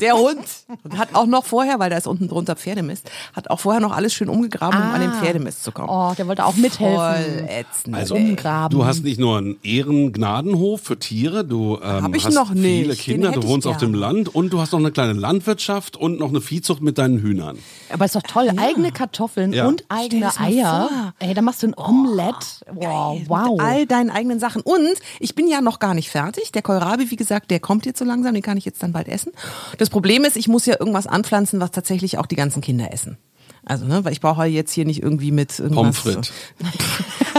Der 0.00 0.14
Hund. 0.16 0.38
Und 0.84 0.96
hat 0.98 1.14
auch 1.14 1.26
noch 1.26 1.44
vorher, 1.44 1.78
weil 1.80 1.90
da 1.90 1.96
ist 1.96 2.06
unten 2.06 2.28
drunter 2.28 2.54
Pferdemist, 2.56 3.10
hat 3.34 3.50
auch 3.50 3.58
vorher 3.60 3.80
noch 3.80 3.92
alles 3.92 4.14
schön 4.14 4.28
umgegraben, 4.28 4.80
um 4.80 4.88
an 4.90 5.00
den 5.00 5.12
Pferdemist 5.12 5.64
zu 5.64 5.72
kommen. 5.72 5.88
Oh, 5.88 6.12
der 6.16 6.26
wollte 6.28 6.44
auch 6.44 6.54
mithelfen. 6.56 6.96
Voll 6.96 7.48
ätzend. 7.48 7.94
Also 7.96 8.14
ey. 8.14 8.30
Umgraben. 8.30 8.76
du 8.78 8.84
hast 8.84 9.02
nicht 9.02 9.18
nur 9.18 9.38
einen 9.38 9.56
Ehrengnadenhof 9.62 10.80
für 10.82 10.98
Tiere, 10.98 11.44
du 11.44 11.78
ähm, 11.82 12.02
Hab 12.04 12.14
ich 12.14 12.24
hast 12.26 12.34
noch 12.34 12.52
nicht. 12.54 12.64
viele 12.82 12.96
Kinder, 12.96 13.32
du 13.32 13.42
wohnst 13.46 13.66
auf 13.66 13.76
dem. 13.76 13.92
Land 13.92 14.34
und 14.34 14.52
du 14.52 14.58
hast 14.60 14.72
noch 14.72 14.78
eine 14.78 14.90
kleine 14.90 15.12
Landwirtschaft 15.12 15.96
und 15.98 16.18
noch 16.18 16.30
eine 16.30 16.40
Viehzucht 16.40 16.80
mit 16.80 16.96
deinen 16.98 17.18
Hühnern. 17.18 17.58
Aber 17.92 18.06
ist 18.06 18.14
doch 18.16 18.22
toll. 18.22 18.50
Eigene 18.56 18.90
Kartoffeln 18.90 19.52
Ja. 19.52 19.66
und 19.66 19.84
eigene 19.90 20.30
Eier. 20.38 20.88
vor. 20.88 21.12
Ey, 21.18 21.31
da 21.34 21.42
machst 21.42 21.62
du 21.62 21.68
ein 21.68 21.74
Omelett. 21.76 22.64
wow, 22.72 23.16
Geil, 23.16 23.24
wow. 23.28 23.50
Mit 23.50 23.60
all 23.60 23.86
deinen 23.86 24.10
eigenen 24.10 24.38
Sachen. 24.38 24.62
Und 24.62 24.94
ich 25.20 25.34
bin 25.34 25.48
ja 25.48 25.60
noch 25.60 25.78
gar 25.78 25.94
nicht 25.94 26.10
fertig. 26.10 26.52
Der 26.52 26.62
Kohlrabi, 26.62 27.10
wie 27.10 27.16
gesagt, 27.16 27.50
der 27.50 27.60
kommt 27.60 27.86
jetzt 27.86 27.98
so 27.98 28.04
langsam, 28.04 28.34
den 28.34 28.42
kann 28.42 28.56
ich 28.56 28.64
jetzt 28.64 28.82
dann 28.82 28.92
bald 28.92 29.08
essen. 29.08 29.32
Das 29.78 29.90
Problem 29.90 30.24
ist, 30.24 30.36
ich 30.36 30.48
muss 30.48 30.66
ja 30.66 30.76
irgendwas 30.78 31.06
anpflanzen, 31.06 31.60
was 31.60 31.70
tatsächlich 31.70 32.18
auch 32.18 32.26
die 32.26 32.36
ganzen 32.36 32.60
Kinder 32.60 32.92
essen. 32.92 33.18
Also, 33.64 33.86
ne, 33.86 34.04
weil 34.04 34.12
ich 34.12 34.20
brauche 34.20 34.44
jetzt 34.44 34.72
hier 34.72 34.84
nicht 34.84 35.02
irgendwie 35.02 35.30
mit 35.30 35.58
irgendwas. 35.58 35.76
Pommes 35.76 35.98
frites. 35.98 36.32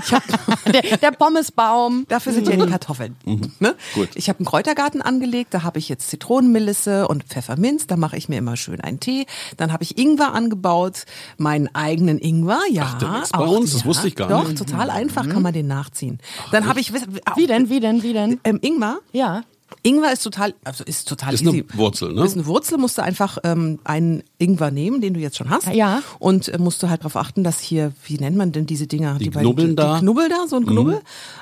Ich 0.06 0.12
hab, 0.12 0.24
der, 0.65 0.98
der 0.98 1.12
Pommesbaum. 1.12 2.06
Dafür 2.10 2.34
sind 2.34 2.48
ja 2.50 2.58
die 2.58 2.70
Kartoffeln. 2.70 3.15
Ne? 3.60 3.75
Gut. 3.94 4.10
Ich 4.15 4.27
habe 4.27 4.39
einen 4.39 4.46
Kräutergarten 4.46 5.01
angelegt, 5.01 5.53
da 5.53 5.63
habe 5.63 5.80
ich 5.80 5.88
jetzt 5.88 6.10
Zitronenmelisse 6.10 7.08
und 7.08 7.24
Pfefferminz, 7.24 7.88
da 7.88 7.96
mache 7.96 8.18
ich 8.18 8.27
mir 8.27 8.38
immer 8.38 8.58
schön 8.58 8.82
einen 8.82 9.00
Tee. 9.00 9.25
Dann 9.56 9.72
habe 9.72 9.84
ich 9.84 9.98
Ingwer 9.98 10.34
angebaut, 10.34 11.06
meinen 11.38 11.74
eigenen 11.74 12.20
Ingwer, 12.20 12.60
ja. 12.70 12.98
Ach, 13.01 13.32
bei 13.32 13.46
uns? 13.46 13.72
Das 13.74 13.86
wusste 13.86 14.08
ich 14.08 14.15
gar 14.15 14.27
doch, 14.27 14.48
nicht. 14.48 14.60
Doch, 14.60 14.65
total 14.65 14.89
einfach 14.89 15.27
kann 15.30 15.42
man 15.42 15.53
den 15.53 15.68
nachziehen. 15.68 16.20
Dann 16.51 16.68
habe 16.68 16.80
ich 16.80 16.94
Wie 16.94 17.48
denn, 17.48 17.70
wie 17.70 17.80
denn, 17.80 18.03
wie 18.03 18.13
denn? 18.13 18.39
ähm, 18.44 18.60
Ingwer. 18.62 19.00
Ja. 19.13 19.44
Ingwer 19.82 20.12
ist 20.13 20.22
total, 20.24 20.53
also 20.63 20.84
ist 20.84 21.08
total 21.08 21.34
Ist 21.34 21.42
easy. 21.42 21.65
eine 21.70 21.77
Wurzel, 21.80 22.13
ne? 22.13 22.24
Ist 22.25 22.34
eine 22.36 22.46
Wurzel, 22.46 22.77
musst 22.77 22.98
du 22.98 23.01
einfach 23.03 23.38
ähm, 23.44 23.80
einen 23.84 24.24
Ingwer 24.38 24.72
nehmen, 24.72 25.01
den 25.01 25.13
du 25.13 25.20
jetzt 25.20 25.38
schon 25.38 25.50
hast. 25.50 25.68
Ja. 25.74 26.01
Und 26.20 26.48
äh, 26.50 26.58
musst 26.58 26.84
du 26.84 26.89
halt 26.89 27.01
darauf 27.01 27.15
achten, 27.15 27.44
dass 27.44 27.60
hier, 27.60 27.92
wie 28.06 28.18
nennt 28.18 28.38
man 28.38 28.51
denn 28.51 28.65
diese 28.65 28.88
Dinger? 28.88 29.18
Die 29.18 29.30
beiden- 29.30 29.42
Knubbeln 29.48 29.70
die, 29.72 29.75
da? 29.75 29.94
Mhm. 29.94 30.00
Die 30.00 30.01
Knubbel 30.06 30.30
da, 30.30 30.48
so 30.48 30.56
ein 30.58 30.65
Knubbel, 30.65 31.01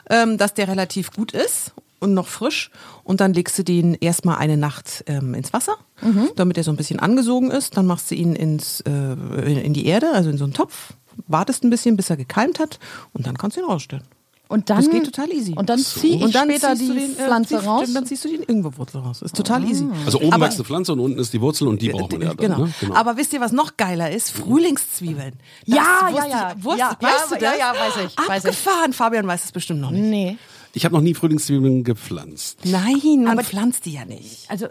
ähm, 0.09 0.37
dass 0.37 0.53
der 0.53 0.67
relativ 0.67 1.11
gut 1.11 1.31
ist. 1.33 1.73
und 1.99 2.15
noch 2.15 2.27
frisch. 2.27 2.71
Und 3.03 3.21
dann 3.21 3.31
legst 3.31 3.59
du 3.59 3.63
den 3.63 3.93
erstmal 3.93 4.37
eine 4.39 4.57
Nacht 4.57 5.03
ähm, 5.05 5.35
ins 5.35 5.53
Wasser, 5.53 5.73
Mhm. 6.01 6.29
damit 6.35 6.57
er 6.57 6.63
so 6.63 6.71
ein 6.71 6.75
bisschen 6.77 6.99
angesogen 6.99 7.51
ist. 7.51 7.77
Dann 7.77 7.85
machst 7.85 8.09
du 8.09 8.15
ihn 8.15 8.33
ins, 8.35 8.81
äh, 8.81 8.91
in 8.91 9.57
in 9.59 9.73
die 9.75 9.85
Erde, 9.85 10.11
also 10.13 10.31
in 10.31 10.37
so 10.39 10.43
einen 10.45 10.53
Topf. 10.53 10.93
Wartest 11.27 11.63
ein 11.63 11.69
bisschen, 11.69 11.97
bis 11.97 12.09
er 12.09 12.17
gekeimt 12.17 12.57
hat. 12.59 12.79
Und 13.13 13.27
dann 13.27 13.37
kannst 13.37 13.55
du 13.55 13.61
ihn 13.61 13.67
rausstellen. 13.67 14.03
Und 14.51 14.69
dann, 14.69 14.77
Das 14.83 14.89
geht 14.89 15.05
total 15.05 15.31
easy. 15.31 15.53
Und 15.55 15.69
dann 15.69 15.79
ziehe 15.79 16.17
ich 16.17 16.21
Und 16.23 16.35
dann 16.35 16.49
später 16.49 16.69
ziehst 16.75 16.81
die 16.81 16.87
du 16.87 16.93
den, 16.93 17.11
äh, 17.17 17.23
Pflanze 17.25 17.57
die- 17.59 17.65
raus. 17.65 17.89
Dann 17.93 18.05
ziehst 18.05 18.25
du 18.25 18.27
die 18.27 18.35
Ingwerwurzel 18.43 18.99
raus. 19.01 19.21
Ist 19.21 19.35
total 19.35 19.63
easy. 19.63 19.85
Also 20.05 20.19
oben 20.19 20.33
Aber- 20.33 20.45
wächst 20.45 20.57
eine 20.57 20.65
Pflanze 20.65 20.91
und 20.93 20.99
unten 20.99 21.19
ist 21.19 21.33
die 21.33 21.39
Wurzel 21.41 21.67
und 21.67 21.81
die 21.81 21.89
braucht 21.89 22.11
man 22.11 22.21
ja 22.21 22.27
dann. 22.33 22.37
Genau. 22.37 22.65
Ne? 22.65 22.71
Aber 22.93 23.17
wisst 23.17 23.31
ihr, 23.33 23.39
was 23.41 23.51
noch 23.53 23.77
geiler 23.77 24.11
ist? 24.11 24.29
Frühlingszwiebeln. 24.31 25.33
Das 25.65 25.75
Ja, 25.75 26.09
ja, 26.13 26.27
ja. 26.27 26.53
Wusste, 26.61 26.79
Ja, 26.79 26.97
weißt 26.99 27.31
ja, 27.31 27.37
du 27.37 27.43
ja, 27.45 27.51
das? 27.51 27.59
ja, 27.59 27.71
weiß 27.73 27.93
ich, 28.05 28.27
weiß 28.27 28.43
ich. 28.43 28.49
Abgefahren. 28.49 28.93
Fabian 28.93 29.25
weiß 29.27 29.45
es 29.45 29.51
bestimmt 29.51 29.79
noch 29.81 29.91
nicht. 29.91 30.03
nee. 30.03 30.37
Ich 30.73 30.85
habe 30.85 30.95
noch 30.95 31.01
nie 31.01 31.13
Frühlingszwiebeln 31.13 31.83
gepflanzt. 31.83 32.59
Nein, 32.63 33.23
man 33.23 33.27
Aber- 33.33 33.43
pflanzt 33.43 33.85
die 33.85 33.93
ja 33.93 34.05
nicht. 34.05 34.49
Also 34.49 34.67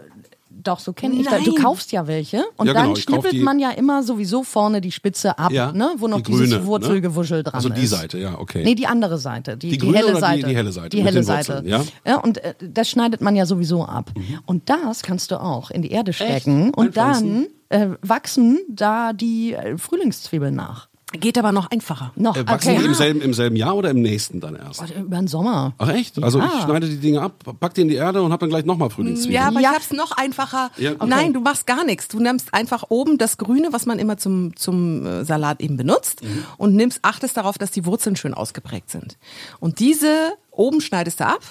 doch, 0.63 0.79
so 0.79 0.93
kenne 0.93 1.15
ich 1.15 1.27
das. 1.27 1.43
Du 1.43 1.55
kaufst 1.55 1.91
ja 1.91 2.05
welche 2.07 2.43
und 2.57 2.67
Ja, 2.67 2.73
dann 2.73 2.83
genau, 2.83 2.93
kauf 2.93 3.01
schnippelt 3.03 3.41
man 3.43 3.57
ja 3.59 3.71
immer 3.71 4.03
sowieso 4.03 4.43
vorne 4.43 4.79
die 4.81 4.91
Spitze 4.91 5.37
ab, 5.39 5.51
Ja, 5.51 5.71
ne, 5.71 5.89
wo 5.97 6.07
noch 6.07 6.17
die 6.21 6.31
dieses 6.31 6.49
grüne, 6.51 6.65
Wurzelgewuschel 6.65 7.43
dran 7.43 7.53
Also 7.55 7.69
ist. 7.69 7.77
die 7.77 7.87
Seite, 7.87 8.17
ja, 8.19 8.37
okay. 8.37 8.63
Nee, 8.63 8.75
die 8.75 8.85
andere 8.87 9.17
Seite. 9.17 9.57
Die, 9.57 9.69
Die 9.69 9.77
die, 9.77 9.85
grüne 9.85 9.97
helle 9.97 10.07
oder 10.09 10.15
die- 10.15 10.21
Seite. 10.21 10.47
die 10.47 10.55
helle 10.55 10.71
Seite 10.71 10.89
Die 10.89 11.03
helle 11.03 11.23
Seite. 11.23 11.47
Wurzeln, 11.55 11.67
ja? 11.67 11.79
Mhm. 11.79 11.85
ja 12.05 12.17
und 12.19 12.37
äh, 12.43 12.53
das 12.59 12.89
schneidet 12.89 13.21
man 13.21 13.35
ja 13.35 13.45
sowieso 13.45 13.85
ab. 13.85 14.11
Und 14.45 14.69
das 14.69 15.01
kannst 15.01 15.31
du 15.31 15.41
auch 15.41 15.71
in 15.71 15.81
die 15.81 15.91
Erde 15.91 16.13
stecken. 16.13 16.73
Und 16.73 16.95
dann 16.97 17.15
Einpflanzen? 17.15 17.47
äh, 17.69 17.87
wachsen 18.01 18.59
da 18.69 19.13
die 19.13 19.53
äh, 19.53 19.77
Frühlingszwiebeln 19.77 20.53
nach. 20.55 20.89
Geht 21.11 21.37
aber 21.37 21.51
noch 21.51 21.69
einfacher. 21.71 22.11
Noch, 22.15 22.37
Äh, 22.37 22.47
wachsen 22.47 22.69
okay. 22.71 22.79
die 22.79 22.85
im 22.85 22.93
selben, 22.93 23.21
im 23.21 23.33
selben 23.33 23.55
Jahr 23.57 23.75
oder 23.75 23.89
im 23.89 24.01
nächsten 24.01 24.39
dann 24.39 24.55
erst? 24.55 24.81
Oh, 24.81 24.99
über 24.99 25.17
den 25.17 25.27
Sommer. 25.27 25.73
Ach 25.77 25.89
echt? 25.89 26.21
Also 26.23 26.39
Ja. 26.39 26.49
ich 26.57 26.63
schneide 26.63 26.87
die 26.87 26.97
Dinge 26.99 27.21
ab, 27.21 27.33
pack 27.59 27.73
die 27.73 27.81
in 27.81 27.89
die 27.89 27.95
Erde 27.95 28.21
und 28.21 28.31
hab 28.31 28.39
dann 28.39 28.49
gleich 28.49 28.63
nochmal 28.65 28.89
Frühlingszwiebeln. 28.89 29.33
Ja, 29.41 29.47
aber 29.47 29.59
Ja. 29.59 29.71
ich 29.71 29.75
hab's 29.75 29.91
noch 29.91 30.11
einfacher. 30.13 30.71
Ja, 30.77 30.91
okay. 30.93 31.05
Nein, 31.07 31.33
du 31.33 31.41
machst 31.41 31.67
gar 31.67 31.83
nichts. 31.83 32.07
Du 32.07 32.19
nimmst 32.19 32.53
einfach 32.53 32.85
oben 32.89 33.17
das 33.17 33.37
Grüne, 33.37 33.69
was 33.71 33.85
man 33.85 33.99
immer 33.99 34.17
zum, 34.17 34.55
zum 34.55 35.05
äh, 35.05 35.25
Salat 35.25 35.59
eben 35.59 35.75
benutzt 35.75 36.23
Mhm. 36.23 36.45
und 36.57 36.75
nimmst, 36.75 36.99
achtest 37.01 37.35
darauf, 37.35 37.57
dass 37.57 37.71
die 37.71 37.85
Wurzeln 37.85 38.15
schön 38.15 38.33
ausgeprägt 38.33 38.89
sind. 38.89 39.17
Und 39.59 39.79
diese 39.79 40.33
oben 40.49 40.79
schneidest 40.79 41.19
du 41.19 41.25
ab 41.25 41.41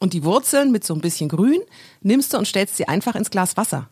und 0.00 0.12
die 0.12 0.24
Wurzeln 0.24 0.72
mit 0.72 0.82
so 0.84 0.92
ein 0.92 1.00
bisschen 1.00 1.28
Grün 1.28 1.60
nimmst 2.02 2.32
du 2.34 2.38
und 2.38 2.46
stellst 2.48 2.76
sie 2.76 2.88
einfach 2.88 3.14
ins 3.14 3.30
Glas 3.30 3.56
Wasser. 3.56 3.88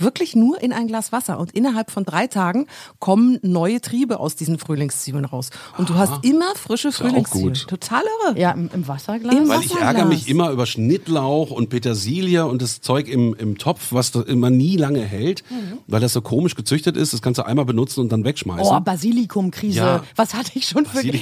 Wirklich 0.00 0.34
nur 0.34 0.60
in 0.62 0.72
ein 0.72 0.86
Glas 0.86 1.12
Wasser. 1.12 1.38
Und 1.38 1.52
innerhalb 1.52 1.90
von 1.90 2.04
drei 2.04 2.26
Tagen 2.26 2.66
kommen 2.98 3.38
neue 3.42 3.80
Triebe 3.80 4.18
aus 4.20 4.34
diesen 4.36 4.58
Frühlingszwiebeln 4.58 5.24
raus. 5.24 5.50
Und 5.78 5.88
du 5.90 5.94
hast 5.94 6.24
immer 6.24 6.54
frische 6.56 6.92
Frühlingszwiebeln. 6.92 7.54
Total 7.68 8.02
irre. 8.26 8.38
Ja, 8.38 8.52
im, 8.52 8.70
im 8.72 8.88
Wasserglas. 8.88 9.34
Im 9.34 9.48
Weil 9.48 9.60
ich 9.60 9.74
ärgere 9.76 10.06
mich 10.06 10.28
immer 10.28 10.50
über 10.50 10.66
Schnittlauch 10.66 11.50
und 11.50 11.68
Petersilie 11.68 12.46
und 12.46 12.62
das 12.62 12.80
Zeug 12.80 13.08
im, 13.08 13.34
im 13.38 13.58
Topf, 13.58 13.88
was 13.92 14.10
immer 14.10 14.50
nie 14.50 14.76
lange 14.76 15.00
hält, 15.02 15.42
Mhm. 15.50 15.78
weil 15.86 16.00
das 16.00 16.12
so 16.12 16.20
komisch 16.22 16.54
gezüchtet 16.54 16.96
ist. 16.96 17.12
Das 17.12 17.22
kannst 17.22 17.38
du 17.38 17.46
einmal 17.46 17.64
benutzen 17.64 18.00
und 18.00 18.10
dann 18.12 18.24
wegschmeißen. 18.24 18.74
Oh, 18.74 18.80
Basilikumkrise. 18.80 19.78
Ja. 19.78 20.04
Was 20.16 20.34
hatte 20.34 20.52
ich 20.54 20.66
schon 20.66 20.86
für. 20.86 21.02
Wie, 21.02 21.12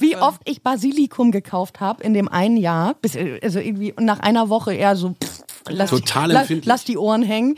wie 0.00 0.16
oft 0.16 0.40
ich 0.44 0.62
Basilikum 0.62 1.30
gekauft 1.30 1.80
habe 1.80 2.02
in 2.02 2.14
dem 2.14 2.28
einen 2.28 2.56
Jahr, 2.56 2.94
bis 3.00 3.14
äh, 3.14 3.38
also 3.42 3.58
irgendwie 3.58 3.94
nach 4.00 4.20
einer 4.20 4.48
Woche 4.48 4.72
eher 4.74 4.96
so 4.96 5.10
pff, 5.22 5.42
lass, 5.68 5.90
Total 5.90 6.28
die, 6.28 6.32
lass, 6.34 6.42
empfindlich. 6.42 6.66
lass 6.66 6.84
die 6.84 6.98
Ohren 6.98 7.22
hängen. 7.22 7.56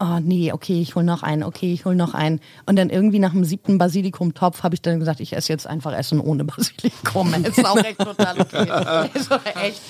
Oh 0.00 0.18
nee, 0.22 0.52
okay, 0.52 0.80
ich 0.80 0.94
hol 0.94 1.02
noch 1.04 1.22
einen, 1.22 1.42
okay, 1.42 1.72
ich 1.72 1.84
hol 1.84 1.94
noch 1.94 2.14
einen. 2.14 2.40
Und 2.66 2.76
dann 2.76 2.90
irgendwie 2.90 3.18
nach 3.18 3.32
dem 3.32 3.44
siebten 3.44 3.78
Basilikumtopf 3.78 4.62
habe 4.62 4.74
ich 4.74 4.82
dann 4.82 4.98
gesagt, 5.00 5.20
ich 5.20 5.32
esse 5.34 5.52
jetzt 5.52 5.66
einfach 5.66 5.92
Essen 5.96 6.20
ohne 6.20 6.44
Basilikum. 6.46 7.34
ist 7.34 7.64
auch 7.64 7.76
echt 7.76 7.98
total 7.98 8.40
okay. 8.40 8.70
Also 8.70 9.34
echt. 9.62 9.80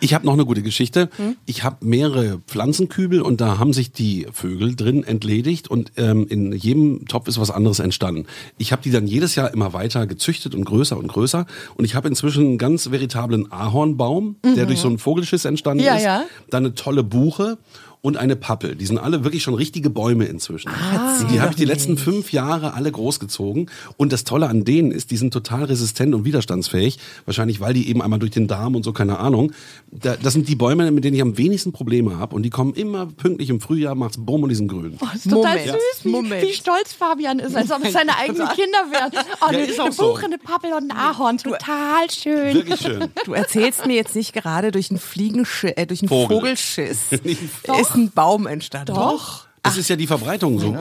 Ich 0.00 0.14
habe 0.14 0.26
noch 0.26 0.32
eine 0.34 0.44
gute 0.44 0.62
Geschichte. 0.62 1.08
Hm? 1.16 1.36
Ich 1.46 1.64
habe 1.64 1.76
mehrere 1.84 2.38
Pflanzenkübel 2.46 3.22
und 3.22 3.40
da 3.40 3.58
haben 3.58 3.72
sich 3.72 3.92
die 3.92 4.26
Vögel 4.32 4.76
drin 4.76 5.04
entledigt 5.04 5.68
und 5.68 5.92
ähm, 5.96 6.26
in 6.28 6.52
jedem 6.52 7.06
Topf 7.06 7.28
ist 7.28 7.38
was 7.40 7.50
anderes 7.50 7.78
entstanden. 7.78 8.26
Ich 8.58 8.72
habe 8.72 8.82
die 8.82 8.90
dann 8.90 9.06
jedes 9.06 9.34
Jahr 9.34 9.52
immer 9.52 9.72
weiter 9.72 10.06
gezüchtet 10.06 10.54
und 10.54 10.64
größer 10.64 10.96
und 10.96 11.08
größer 11.08 11.46
und 11.76 11.84
ich 11.84 11.94
habe 11.94 12.08
inzwischen 12.08 12.44
einen 12.44 12.58
ganz 12.58 12.90
veritablen 12.90 13.50
Ahornbaum, 13.50 14.36
der 14.56 14.66
durch 14.66 14.80
so 14.80 14.88
einen 14.88 14.98
Vogelschiss 14.98 15.44
entstanden 15.44 15.82
Mhm. 15.82 15.86
Ja, 15.86 15.96
ist. 15.96 16.04
ja. 16.04 16.24
Dann 16.50 16.66
eine 16.66 16.74
tolle 16.74 16.91
Buche 17.00 17.56
und 18.02 18.16
eine 18.16 18.34
Pappel. 18.34 18.74
Die 18.74 18.84
sind 18.84 18.98
alle 18.98 19.22
wirklich 19.22 19.44
schon 19.44 19.54
richtige 19.54 19.88
Bäume 19.88 20.24
inzwischen. 20.24 20.68
Ah. 20.70 21.24
die 21.30 21.40
habe 21.40 21.52
ich 21.52 21.56
die 21.56 21.64
letzten 21.64 21.96
fünf 21.96 22.32
Jahre 22.32 22.74
alle 22.74 22.90
großgezogen. 22.90 23.70
Und 23.96 24.12
das 24.12 24.24
Tolle 24.24 24.48
an 24.48 24.64
denen 24.64 24.90
ist, 24.90 25.12
die 25.12 25.16
sind 25.16 25.32
total 25.32 25.64
resistent 25.64 26.12
und 26.12 26.24
widerstandsfähig. 26.24 26.98
Wahrscheinlich, 27.26 27.60
weil 27.60 27.74
die 27.74 27.88
eben 27.88 28.02
einmal 28.02 28.18
durch 28.18 28.32
den 28.32 28.48
Darm 28.48 28.74
und 28.74 28.82
so, 28.82 28.92
keine 28.92 29.20
Ahnung. 29.20 29.52
Da, 29.92 30.16
das 30.16 30.32
sind 30.32 30.48
die 30.48 30.56
Bäume, 30.56 30.90
mit 30.90 31.04
denen 31.04 31.14
ich 31.14 31.22
am 31.22 31.38
wenigsten 31.38 31.70
Probleme 31.70 32.18
habe. 32.18 32.34
Und 32.34 32.42
die 32.42 32.50
kommen 32.50 32.74
immer 32.74 33.06
pünktlich 33.06 33.50
im 33.50 33.60
Frühjahr, 33.60 33.94
macht's 33.94 34.16
bumm 34.18 34.42
und 34.42 34.48
die 34.48 34.56
sind 34.56 34.66
grün. 34.66 34.98
Oh, 35.00 35.06
ist 35.14 35.30
total 35.30 35.58
Moment. 35.58 35.66
süß, 35.66 36.04
wie, 36.04 36.08
Moment. 36.08 36.42
wie 36.42 36.52
stolz 36.54 36.92
Fabian 36.92 37.38
ist, 37.38 37.54
als 37.54 37.70
ob 37.70 37.84
es 37.84 37.92
seine 37.92 38.16
eigenen 38.16 38.48
Kinder 38.48 38.78
wären. 38.90 39.12
Oh, 39.40 39.46
eine, 39.46 39.64
ist 39.64 39.80
eine 39.80 39.92
so. 39.92 40.12
Buche, 40.12 40.26
eine 40.26 40.38
Pappel 40.38 40.72
und 40.72 40.90
ein 40.90 40.96
Ahorn, 40.96 41.38
total 41.38 42.10
schön. 42.10 42.54
Wirklich 42.54 42.80
schön. 42.80 43.08
Du 43.24 43.32
erzählst 43.32 43.86
mir 43.86 43.94
jetzt 43.94 44.14
nicht 44.14 44.32
gerade 44.32 44.70
durch 44.70 44.90
einen 44.90 45.00
Fliegenschiss, 45.00 45.72
äh, 45.76 45.86
durch 45.86 46.02
einen 46.02 46.08
Vogel. 46.08 46.36
Vogelschiss 46.36 46.98
ist 47.12 47.91
ein 47.94 48.10
Baum 48.10 48.46
entstanden. 48.46 48.94
Doch. 48.94 49.46
Das 49.62 49.76
ist 49.76 49.88
ja 49.88 49.94
die 49.94 50.08
Verbreitung. 50.08 50.58
So, 50.58 50.76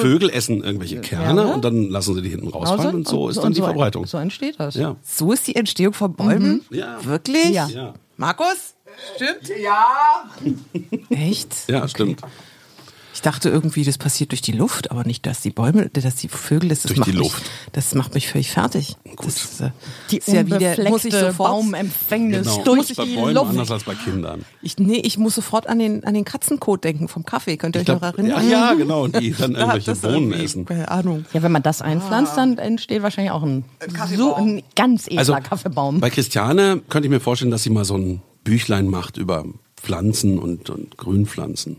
Vögel 0.00 0.28
essen 0.28 0.64
irgendwelche 0.64 1.00
Kerne 1.00 1.54
und 1.54 1.64
dann 1.64 1.88
lassen 1.88 2.14
sie 2.16 2.22
die 2.22 2.30
hinten 2.30 2.48
rausfallen 2.48 2.96
und 2.96 3.08
so 3.08 3.28
ist 3.28 3.38
dann 3.38 3.52
die 3.52 3.60
so, 3.60 3.64
Verbreitung. 3.64 4.06
So 4.06 4.18
entsteht 4.18 4.58
das. 4.58 4.74
Ja. 4.74 4.96
So 5.02 5.32
ist 5.32 5.46
die 5.46 5.54
Entstehung 5.54 5.94
von 5.94 6.14
Bäumen? 6.14 6.64
Ja. 6.70 7.04
Wirklich? 7.04 7.50
Ja. 7.50 7.68
Ja. 7.68 7.94
Markus? 8.16 8.74
Stimmt? 9.14 9.50
Ja. 9.62 10.24
Echt? 11.10 11.68
Ja, 11.68 11.86
stimmt. 11.86 12.22
Ich 13.24 13.30
dachte 13.30 13.48
irgendwie, 13.48 13.84
das 13.84 13.96
passiert 13.96 14.32
durch 14.32 14.42
die 14.42 14.52
Luft, 14.52 14.90
aber 14.90 15.04
nicht, 15.04 15.24
dass 15.24 15.40
die 15.40 15.48
Bäume, 15.48 15.88
dass 15.88 16.14
die 16.16 16.28
Vögel, 16.28 16.68
das, 16.68 16.82
das 16.82 16.88
Durch 16.90 16.98
macht 16.98 17.08
die 17.08 17.12
mich, 17.16 17.22
Luft. 17.22 17.42
Das 17.72 17.94
macht 17.94 18.12
mich 18.12 18.28
völlig 18.28 18.50
fertig. 18.50 18.96
Das 19.16 19.26
ist, 19.42 19.60
äh, 19.62 19.70
Die 20.10 20.18
ist 20.18 20.28
ja 20.28 20.44
wie 20.44 20.50
der- 20.50 20.58
unbefleckte 20.58 20.90
muss 20.90 21.04
ich 21.06 21.14
sofort, 21.14 21.38
Baumempfängnis 21.52 22.46
Genau. 22.46 22.64
durch 22.64 22.90
ist 22.90 22.96
bei 22.98 23.06
die 23.06 23.14
Bäumen 23.14 23.32
Luft. 23.34 23.48
anders 23.52 23.70
als 23.70 23.84
bei 23.84 23.94
Kindern. 23.94 24.44
ich, 24.60 24.76
nee, 24.76 24.98
ich 25.02 25.16
muss 25.16 25.36
sofort 25.36 25.66
an 25.68 25.78
den, 25.78 26.04
an 26.04 26.12
den 26.12 26.26
Katzenkot 26.26 26.84
denken 26.84 27.08
vom 27.08 27.24
Kaffee. 27.24 27.56
Könnt 27.56 27.76
ihr 27.76 27.78
euch 27.78 27.82
Ich 27.84 27.86
glaub, 27.86 28.02
noch 28.02 28.12
erinnern? 28.18 28.42
ja, 28.46 28.50
ja, 28.68 28.74
genau. 28.74 29.04
Und 29.04 29.16
die 29.20 29.30
dann 29.32 29.54
Da- 29.54 29.60
irgendwelche 29.60 29.92
das 29.92 30.00
Bohnen 30.00 30.32
essen. 30.34 30.66
Keine 30.66 30.90
Ahnung. 30.90 31.24
Ja, 31.32 31.42
wenn 31.42 31.52
man 31.52 31.62
das 31.62 31.80
einpflanzt, 31.80 32.36
dann 32.36 32.58
entsteht 32.58 33.02
wahrscheinlich 33.02 33.30
auch 33.32 33.42
ein, 33.42 33.64
so 34.14 34.34
ein 34.34 34.62
ganz 34.76 35.06
edler 35.06 35.18
Also 35.20 35.34
Kaffeebaum. 35.42 36.00
bei 36.00 36.10
Christiane 36.10 36.82
könnte 36.90 37.06
ich 37.06 37.10
mir 37.10 37.20
vorstellen, 37.20 37.50
dass 37.50 37.62
sie 37.62 37.70
mal 37.70 37.86
so 37.86 37.96
ein 37.96 38.20
Büchlein 38.44 38.86
macht 38.86 39.16
über 39.16 39.46
Pflanzen 39.78 40.38
und, 40.38 40.68
und 40.68 40.98
Grünpflanzen. 40.98 41.78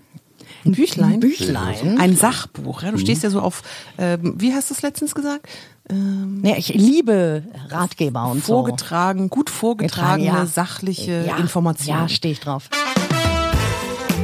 Ein 0.65 0.71
Büchlein? 0.73 1.19
Büchlein? 1.19 1.97
Ein 1.99 2.15
Sachbuch. 2.15 2.81
Ja? 2.83 2.91
Du 2.91 2.97
Mhm. 2.97 3.01
stehst 3.01 3.23
ja 3.23 3.29
so 3.29 3.41
auf, 3.41 3.61
ähm, 3.97 4.35
wie 4.37 4.53
hast 4.53 4.69
du 4.69 4.73
es 4.73 4.81
letztens 4.81 5.13
gesagt? 5.15 5.47
Ähm, 5.89 6.39
Nee, 6.41 6.55
ich 6.57 6.69
liebe 6.73 7.43
Ratgeber 7.69 8.29
und 8.31 8.41
vorgetragen, 8.43 9.29
gut 9.29 9.49
vorgetragene, 9.49 10.25
ja. 10.27 10.45
sachliche 10.45 11.25
so. 11.29 11.35
Informationen. 11.41 12.01
Ja, 12.01 12.09
stehe 12.09 12.31
ich 12.31 12.39
drauf. 12.39 12.69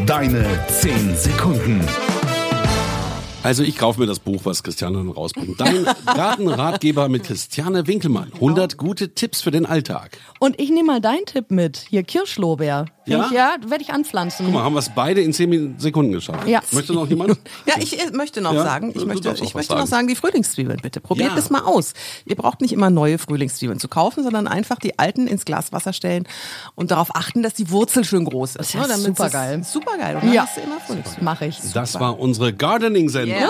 Deine 0.07 0.45
10 0.67 1.15
Sekunden. 1.15 1.81
Also 3.43 3.63
ich 3.63 3.75
kaufe 3.77 3.99
mir 3.99 4.05
das 4.05 4.19
Buch, 4.19 4.41
was 4.43 4.61
Christiane 4.61 4.97
dann 4.97 5.09
rausbringt. 5.09 5.59
Dein 5.59 5.85
Gartenratgeber 6.05 7.09
mit 7.09 7.23
Christiane 7.23 7.87
Winkelmann. 7.87 8.31
100 8.35 8.77
gute 8.77 9.15
Tipps 9.15 9.41
für 9.41 9.49
den 9.49 9.65
Alltag. 9.65 10.19
Und 10.39 10.59
ich 10.61 10.69
nehme 10.69 10.83
mal 10.93 11.01
deinen 11.01 11.25
Tipp 11.25 11.49
mit. 11.49 11.85
Hier, 11.89 12.03
Kirschlorbeer. 12.03 12.85
Ja? 13.07 13.25
Ich, 13.25 13.31
ja, 13.31 13.55
werde 13.65 13.83
ich 13.83 13.89
anpflanzen. 13.91 14.45
Guck 14.45 14.53
mal, 14.53 14.63
haben 14.63 14.73
wir 14.73 14.79
es 14.79 14.91
beide 14.93 15.21
in 15.21 15.33
10 15.33 15.79
Sekunden 15.79 16.11
geschafft. 16.11 16.47
Ja. 16.47 16.61
Möchte 16.71 16.93
noch 16.93 17.07
jemand? 17.07 17.39
Ja, 17.65 17.75
ich 17.79 17.99
äh, 17.99 18.11
möchte 18.11 18.41
noch 18.41 18.53
Ja, 18.53 18.63
sagen, 18.63 18.91
ich 18.95 19.05
möchte, 19.05 19.29
ich 19.41 19.53
möchte 19.55 19.73
noch 19.73 19.79
sagen. 19.81 19.87
sagen, 19.87 20.07
die 20.07 20.15
Frühlingszwiebeln 20.15 20.79
bitte. 20.81 20.99
Probiert 20.99 21.29
Ja. 21.29 21.35
das 21.35 21.49
mal 21.49 21.61
aus. 21.61 21.93
Ihr 22.25 22.35
braucht 22.35 22.61
nicht 22.61 22.73
immer 22.73 22.89
neue 22.91 23.17
Frühlingszwiebeln 23.17 23.79
zu 23.79 23.87
kaufen, 23.87 24.23
sondern 24.23 24.47
einfach 24.47 24.77
die 24.79 24.99
alten 24.99 25.25
ins 25.27 25.45
Glaswasser 25.45 25.93
stellen 25.93 26.27
und 26.75 26.91
darauf 26.91 27.15
achten, 27.15 27.41
dass 27.43 27.53
die 27.55 27.69
Wurzel 27.71 28.03
schön 28.03 28.25
groß 28.25 28.55
ist. 28.57 28.75
Das 28.75 28.89
ist 28.97 29.03
supergeil. 29.03 29.63
Supergeil. 29.63 30.15
Und 30.15 30.23
dann 30.25 30.33
Ja. 30.33 30.43
hast 30.43 30.57
du 30.57 30.61
immer 30.61 30.79
Frühlingszwiebeln. 30.79 31.25
Mache 31.25 31.45
ich. 31.47 31.57
Das 31.73 31.99
war 31.99 32.19
unsere 32.19 32.53
Gardening-Sendung. 32.53 33.30
Yeah. 33.31 33.49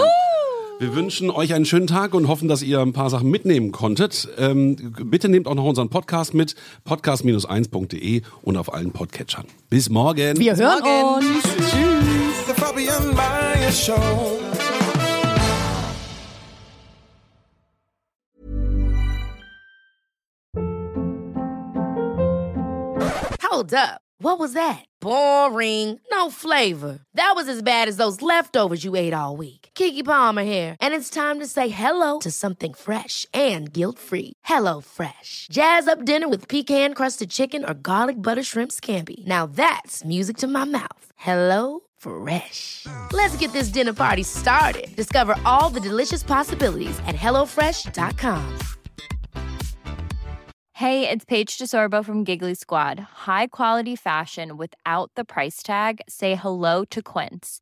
Wir 0.81 0.95
wünschen 0.95 1.29
euch 1.29 1.53
einen 1.53 1.65
schönen 1.65 1.85
Tag 1.85 2.15
und 2.15 2.27
hoffen, 2.27 2.47
dass 2.47 2.63
ihr 2.63 2.79
ein 2.79 2.91
paar 2.91 3.11
Sachen 3.11 3.29
mitnehmen 3.29 3.71
konntet. 3.71 4.27
Ähm, 4.39 4.75
bitte 5.05 5.29
nehmt 5.29 5.45
auch 5.45 5.53
noch 5.53 5.65
unseren 5.65 5.89
Podcast 5.89 6.33
mit, 6.33 6.55
podcast-1.de 6.85 8.23
und 8.41 8.57
auf 8.57 8.73
allen 8.73 8.91
Podcatchern. 8.91 9.45
Bis 9.69 9.89
morgen. 9.91 10.39
Wir 10.39 10.55
hören 10.55 10.81
morgen. 10.83 11.27
uns. 11.27 11.43
Tschüss. 11.43 12.47
The 12.47 12.53
Fabian 12.59 13.13
Meyer 13.15 13.71
Show. 13.71 14.39
Hold 23.43 23.73
up. 23.75 24.01
What 24.17 24.39
was 24.39 24.53
that? 24.53 24.85
Boring. 24.99 25.99
No 26.11 26.31
flavor. 26.31 26.99
That 27.13 27.33
was 27.35 27.47
as 27.47 27.61
bad 27.61 27.87
as 27.87 27.97
those 27.97 28.21
leftovers 28.21 28.83
you 28.83 28.95
ate 28.95 29.13
all 29.13 29.37
week. 29.37 29.60
Kiki 29.81 30.03
Palmer 30.03 30.43
here, 30.43 30.75
and 30.79 30.93
it's 30.93 31.09
time 31.09 31.39
to 31.39 31.47
say 31.47 31.69
hello 31.69 32.19
to 32.19 32.29
something 32.29 32.75
fresh 32.75 33.25
and 33.33 33.73
guilt-free. 33.73 34.33
Hello 34.43 34.79
Fresh. 34.79 35.47
Jazz 35.51 35.87
up 35.87 36.05
dinner 36.05 36.29
with 36.29 36.47
pecan-crusted 36.47 37.29
chicken 37.29 37.65
or 37.65 37.73
garlic 37.73 38.15
butter 38.15 38.43
shrimp 38.43 38.71
scampi. 38.71 39.25
Now 39.25 39.47
that's 39.47 40.05
music 40.05 40.37
to 40.37 40.47
my 40.47 40.65
mouth. 40.65 41.05
Hello 41.15 41.79
Fresh. 41.97 42.85
Let's 43.11 43.35
get 43.39 43.53
this 43.53 43.73
dinner 43.73 43.93
party 43.93 44.23
started. 44.23 44.95
Discover 44.95 45.39
all 45.45 45.73
the 45.73 45.89
delicious 45.89 46.23
possibilities 46.23 46.99
at 47.07 47.15
hellofresh.com. 47.15 48.59
Hey, 50.73 51.09
it's 51.09 51.25
Paige 51.25 51.57
DeSorbo 51.57 52.03
from 52.03 52.23
Giggly 52.23 52.55
Squad. 52.55 52.99
High 53.25 53.47
quality 53.47 53.95
fashion 53.95 54.57
without 54.57 55.11
the 55.15 55.25
price 55.25 55.63
tag. 55.63 56.01
Say 56.07 56.35
hello 56.35 56.85
to 56.85 57.01
Quince. 57.01 57.61